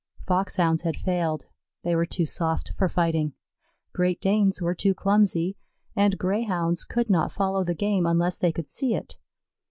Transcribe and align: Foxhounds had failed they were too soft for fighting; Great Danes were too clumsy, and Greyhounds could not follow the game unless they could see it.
Foxhounds 0.25 0.81
had 0.81 0.95
failed 0.95 1.45
they 1.83 1.95
were 1.95 2.07
too 2.07 2.25
soft 2.25 2.69
for 2.75 2.89
fighting; 2.89 3.33
Great 3.93 4.19
Danes 4.19 4.59
were 4.59 4.73
too 4.73 4.95
clumsy, 4.95 5.57
and 5.95 6.17
Greyhounds 6.17 6.83
could 6.85 7.07
not 7.07 7.31
follow 7.31 7.63
the 7.63 7.75
game 7.75 8.07
unless 8.07 8.39
they 8.39 8.51
could 8.51 8.67
see 8.67 8.95
it. 8.95 9.19